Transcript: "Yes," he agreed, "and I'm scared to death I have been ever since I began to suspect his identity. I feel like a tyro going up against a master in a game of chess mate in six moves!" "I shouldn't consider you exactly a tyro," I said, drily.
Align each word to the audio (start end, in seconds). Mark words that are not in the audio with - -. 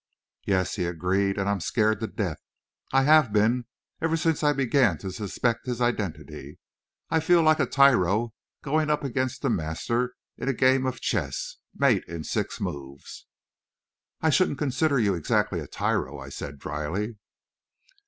"Yes," 0.47 0.77
he 0.77 0.85
agreed, 0.85 1.37
"and 1.37 1.47
I'm 1.47 1.59
scared 1.59 1.99
to 1.99 2.07
death 2.07 2.41
I 2.91 3.03
have 3.03 3.31
been 3.31 3.65
ever 4.01 4.17
since 4.17 4.41
I 4.41 4.51
began 4.51 4.97
to 4.97 5.11
suspect 5.11 5.67
his 5.67 5.79
identity. 5.79 6.57
I 7.11 7.19
feel 7.19 7.43
like 7.43 7.59
a 7.59 7.67
tyro 7.67 8.33
going 8.63 8.89
up 8.89 9.03
against 9.03 9.45
a 9.45 9.49
master 9.51 10.15
in 10.37 10.49
a 10.49 10.53
game 10.53 10.87
of 10.87 11.01
chess 11.01 11.57
mate 11.75 12.03
in 12.07 12.23
six 12.23 12.59
moves!" 12.59 13.27
"I 14.21 14.31
shouldn't 14.31 14.57
consider 14.57 14.97
you 14.99 15.13
exactly 15.13 15.59
a 15.59 15.67
tyro," 15.67 16.17
I 16.17 16.29
said, 16.29 16.57
drily. 16.57 17.17